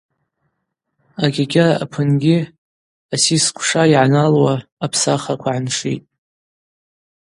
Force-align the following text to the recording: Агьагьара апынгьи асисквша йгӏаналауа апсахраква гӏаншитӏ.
Агьагьара 1.23 1.73
апынгьи 1.83 2.37
асисквша 3.13 3.83
йгӏаналауа 3.91 4.53
апсахраква 4.85 5.39
гӏаншитӏ. 5.41 6.07